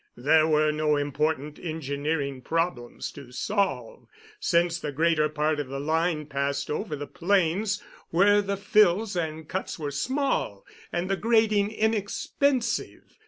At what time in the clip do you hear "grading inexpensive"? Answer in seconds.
11.17-13.19